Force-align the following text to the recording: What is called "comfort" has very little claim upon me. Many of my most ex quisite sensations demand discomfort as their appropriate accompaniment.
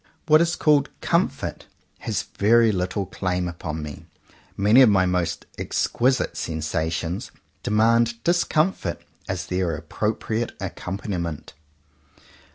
What 0.25 0.41
is 0.41 0.55
called 0.55 0.89
"comfort" 1.01 1.67
has 1.99 2.23
very 2.35 2.71
little 2.71 3.05
claim 3.05 3.47
upon 3.47 3.83
me. 3.83 4.07
Many 4.57 4.81
of 4.81 4.89
my 4.89 5.05
most 5.05 5.45
ex 5.59 5.87
quisite 5.87 6.35
sensations 6.35 7.29
demand 7.61 8.15
discomfort 8.23 8.99
as 9.29 9.45
their 9.45 9.75
appropriate 9.75 10.53
accompaniment. 10.59 11.53